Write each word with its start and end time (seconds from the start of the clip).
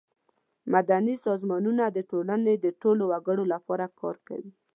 مدني 0.73 1.15
سازمانونه 1.25 1.83
د 1.89 1.97
ټولنې 2.09 2.53
د 2.59 2.67
ټولو 2.81 3.03
وګړو 3.11 3.43
لپاره 3.53 3.85
کار 3.99 4.15
کوي. 4.27 4.51